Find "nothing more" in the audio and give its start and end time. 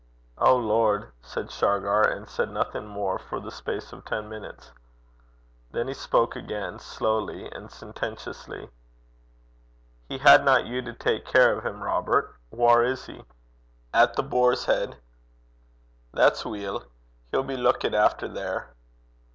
2.49-3.19